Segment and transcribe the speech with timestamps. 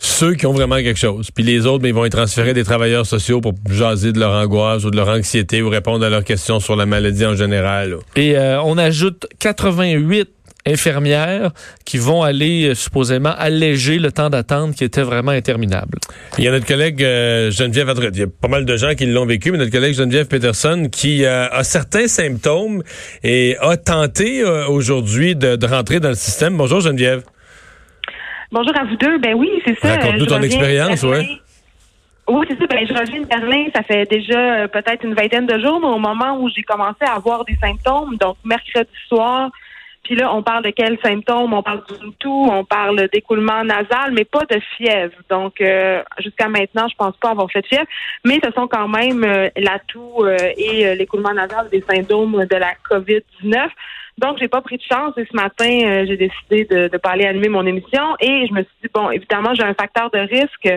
[0.00, 1.30] ceux qui ont vraiment quelque chose.
[1.32, 4.32] Puis les autres, mais ils vont être transférés des travailleurs sociaux pour jaser de leur
[4.32, 7.98] angoisse ou de leur anxiété ou répondre à leurs questions sur la maladie en général.
[8.16, 10.30] Et euh, on ajoute 88
[10.66, 11.52] infirmières
[11.84, 15.98] qui vont aller euh, supposément alléger le temps d'attente qui était vraiment interminable.
[16.38, 19.04] Il y a notre collègue euh, Geneviève Il y a pas mal de gens qui
[19.04, 22.82] l'ont vécu, mais notre collègue Geneviève Peterson qui a certains symptômes
[23.22, 26.56] et a tenté aujourd'hui de, de rentrer dans le système.
[26.56, 27.22] Bonjour Geneviève.
[28.52, 29.18] Bonjour à vous deux.
[29.18, 29.94] Ben oui, c'est ça.
[29.94, 31.40] Raconte-nous ton expérience, oui.
[32.28, 32.66] Oui, c'est ça.
[32.66, 33.66] Ben, je reviens de Berlin.
[33.74, 37.02] Ça fait déjà euh, peut-être une vingtaine de jours, mais au moment où j'ai commencé
[37.02, 39.50] à avoir des symptômes, donc mercredi soir,
[40.02, 41.52] puis là, on parle de quels symptômes?
[41.52, 45.14] On parle du tout, on parle d'écoulement nasal, mais pas de fièvre.
[45.28, 47.86] Donc, euh, jusqu'à maintenant, je pense pas avoir fait de fièvre,
[48.24, 50.24] mais ce sont quand même euh, l'atout
[50.56, 53.68] et l'écoulement nasal des symptômes de la COVID-19.
[54.20, 57.10] Donc, j'ai pas pris de chance et ce matin, euh, j'ai décidé de ne pas
[57.10, 60.18] aller animer mon émission et je me suis dit, bon, évidemment, j'ai un facteur de
[60.18, 60.68] risque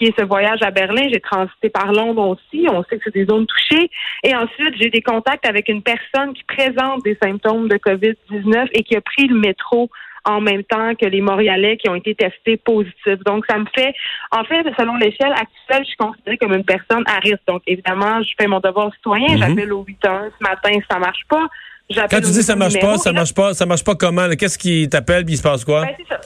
[0.00, 1.08] qui est ce voyage à Berlin.
[1.12, 2.66] J'ai transité par Londres aussi.
[2.72, 3.90] On sait que c'est des zones touchées.
[4.24, 8.82] Et ensuite, j'ai des contacts avec une personne qui présente des symptômes de COVID-19 et
[8.82, 9.90] qui a pris le métro
[10.24, 13.22] en même temps que les Montréalais qui ont été testés positifs.
[13.24, 13.94] Donc, ça me fait,
[14.32, 17.40] en fait, selon l'échelle actuelle, je suis considérée comme une personne à risque.
[17.46, 19.28] Donc, évidemment, je fais mon devoir citoyen.
[19.28, 19.48] Mm-hmm.
[19.48, 21.46] J'appelle au 8 heures ce matin, ça marche pas.
[21.94, 24.28] Quand tu dis ça marche pas, ça marche pas, ça marche pas comment?
[24.38, 25.86] Qu'est-ce qui t'appelle puis il se passe quoi?
[25.86, 26.18] Ben.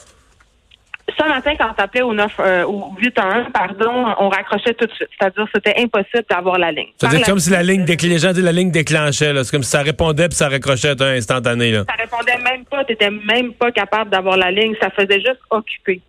[1.17, 4.85] Ce matin, quand on t'appelait au 9, euh, au 8 1, pardon, on raccrochait tout
[4.85, 5.07] de suite.
[5.17, 6.89] C'est-à-dire c'était impossible d'avoir la ligne.
[6.97, 9.81] C'est-à-dire comme si la ligne les gens disent la ligne déclenchait, C'est comme si ça
[9.81, 11.83] répondait puis ça raccrochait un instantané, là.
[11.87, 12.83] Ça répondait même pas.
[12.83, 14.75] T'étais même pas capable d'avoir la ligne.
[14.81, 16.01] Ça faisait juste occuper.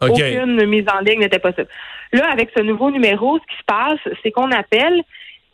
[0.00, 1.68] Aucune mise en ligne n'était possible.
[2.12, 5.02] Là, avec ce nouveau numéro, ce qui se passe, c'est qu'on appelle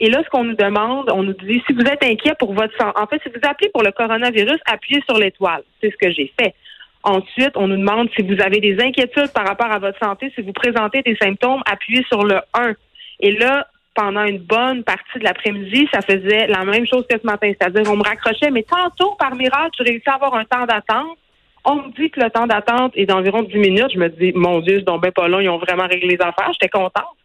[0.01, 2.75] et là, ce qu'on nous demande, on nous dit, si vous êtes inquiet pour votre
[2.79, 5.63] santé, en fait, si vous appelez pour le coronavirus, appuyez sur l'étoile.
[5.81, 6.55] C'est ce que j'ai fait.
[7.03, 10.43] Ensuite, on nous demande si vous avez des inquiétudes par rapport à votre santé, si
[10.43, 12.75] vous présentez des symptômes, appuyez sur le 1.
[13.21, 17.27] Et là, pendant une bonne partie de l'après-midi, ça faisait la même chose que ce
[17.27, 17.51] matin.
[17.59, 21.19] C'est-à-dire, on me raccrochait, mais tantôt, par miracle, je réussis à avoir un temps d'attente.
[21.65, 23.93] On me dit que le temps d'attente est d'environ 10 minutes.
[23.93, 26.51] Je me dis, mon Dieu, donc bien pas long, ils ont vraiment réglé les affaires.
[26.53, 27.17] J'étais contente.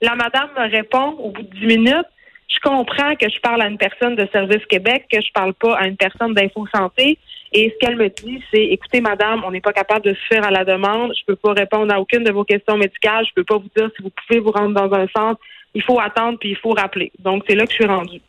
[0.00, 2.06] La madame me répond au bout de 10 minutes,
[2.48, 5.76] je comprends que je parle à une personne de Service Québec, que je parle pas
[5.76, 7.18] à une personne d'Info Santé.
[7.52, 10.44] Et ce qu'elle me dit, c'est écoutez, madame, on n'est pas capable de se faire
[10.44, 11.12] à la demande.
[11.18, 13.24] Je peux pas répondre à aucune de vos questions médicales.
[13.26, 15.40] Je peux pas vous dire si vous pouvez vous rendre dans un centre.
[15.74, 17.12] Il faut attendre puis il faut rappeler.
[17.18, 18.20] Donc, c'est là que je suis rendue.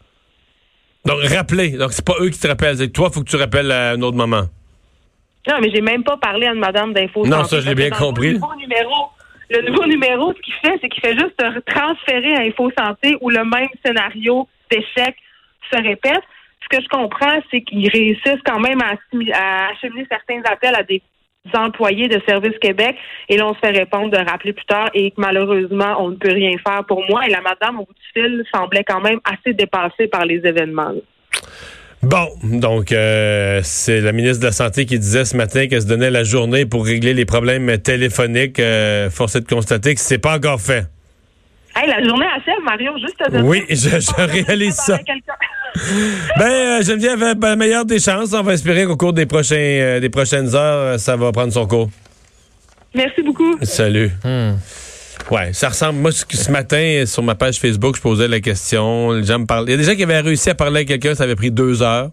[1.06, 1.72] Donc, rappeler.
[1.72, 2.78] Donc, c'est pas eux qui te rappellent.
[2.78, 4.44] C'est toi, il faut que tu rappelles à un autre moment.
[5.47, 7.38] Non, mais j'ai même pas parlé à une madame d'Info Santé.
[7.38, 8.34] Non, ça, je l'ai bien compris.
[8.34, 9.09] Le nouveau numéro,
[9.50, 13.29] le nouveau numéro, ce qu'il fait, c'est qu'il fait juste transférer à Info Santé où
[13.29, 15.16] le même scénario d'échec
[15.72, 16.22] se répète.
[16.72, 21.02] Ce que je comprends, c'est qu'ils réussissent quand même à, acheminer certains appels à des
[21.53, 22.96] employés de Service Québec
[23.28, 26.16] et là, on se fait répondre de rappeler plus tard et que malheureusement, on ne
[26.16, 27.25] peut rien faire pour moi.
[27.25, 30.94] Et la madame au bout du fil semblait quand même assez dépassée par les événements.
[32.03, 35.88] Bon, donc euh, c'est la ministre de la Santé qui disait ce matin qu'elle se
[35.88, 38.59] donnait la journée pour régler les problèmes téléphoniques.
[38.59, 40.85] Euh, force est de constater que c'est pas encore fait.
[41.76, 44.99] Hey, la journée achève, Mario, juste à Oui, je, réalise ça.
[46.38, 48.34] Ben, euh, Geneviève, la ben, meilleure des chances.
[48.34, 51.68] On va espérer qu'au cours des, prochains, euh, des prochaines heures, ça va prendre son
[51.68, 51.90] cours.
[52.94, 53.58] Merci beaucoup.
[53.62, 54.12] Salut.
[54.24, 54.54] Hmm.
[55.32, 56.00] Ouais, ça ressemble.
[56.00, 59.12] Moi, ce matin, sur ma page Facebook, je posais la question.
[59.12, 59.68] Les gens me parlaient.
[59.68, 61.52] Il y a des gens qui avaient réussi à parler à quelqu'un, ça avait pris
[61.52, 62.10] deux heures.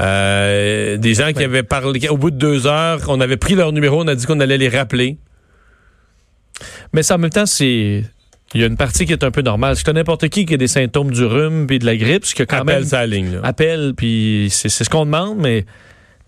[0.00, 2.08] Euh, des gens qui avaient parlé.
[2.08, 4.58] Au bout de deux heures, on avait pris leur numéro, on a dit qu'on allait
[4.58, 5.18] les rappeler.
[6.92, 8.04] Mais ça, en même temps, c'est
[8.54, 9.76] Il y a une partie qui est un peu normale.
[9.76, 12.44] C'est n'importe qui qui a des symptômes du rhume puis de la grippe, ce que
[12.44, 13.40] quand appelle même sa ligne.
[13.42, 15.64] appelle puis c'est ce qu'on demande, mais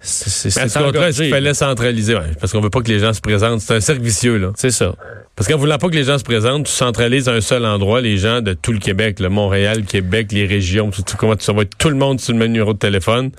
[0.00, 3.20] c'est ce contrat, il fallait centraliser, ouais, parce qu'on veut pas que les gens se
[3.20, 3.60] présentent.
[3.60, 4.52] C'est un cercle vicieux, là.
[4.56, 4.94] C'est ça.
[5.34, 8.00] Parce qu'en voulant pas que les gens se présentent, tu centralises à un seul endroit
[8.00, 11.62] les gens de tout le Québec, le Montréal, Québec, les régions, tout, comment ça va
[11.62, 13.30] être tout le monde sur le même numéro de téléphone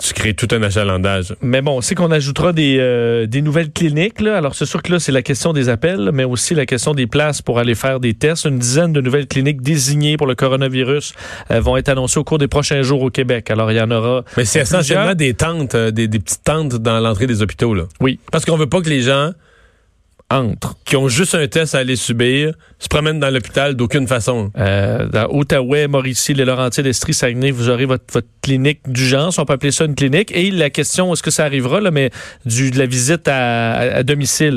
[0.00, 1.34] tu crées tout un achalandage.
[1.40, 4.20] Mais bon, c'est qu'on ajoutera des, euh, des nouvelles cliniques.
[4.20, 4.36] Là.
[4.36, 7.06] Alors, c'est sûr que là, c'est la question des appels, mais aussi la question des
[7.06, 8.44] places pour aller faire des tests.
[8.44, 11.14] Une dizaine de nouvelles cliniques désignées pour le coronavirus
[11.50, 13.50] euh, vont être annoncées au cours des prochains jours au Québec.
[13.50, 14.24] Alors, il y en aura.
[14.36, 17.74] Mais c'est essentiellement des tentes, euh, des, des, petites tentes dans l'entrée des hôpitaux.
[17.74, 17.84] Là.
[18.00, 18.18] Oui.
[18.32, 19.30] Parce qu'on veut pas que les gens
[20.84, 24.50] qui ont juste un test à aller subir, se promènent dans l'hôpital d'aucune façon.
[24.58, 29.44] Euh, dans Outaouais, Mauricie, les Laurentides, Estrie, Saguenay, vous aurez votre, votre clinique d'urgence, on
[29.44, 30.30] peut appeler ça une clinique.
[30.34, 32.10] Et la question, est-ce que ça arrivera, là, mais
[32.44, 34.52] de la visite à domicile?